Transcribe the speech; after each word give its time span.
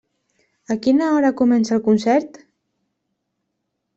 A 0.75 0.77
quina 0.85 1.09
hora 1.17 1.31
comença 1.41 1.75
el 1.77 1.83
concert? 1.89 2.41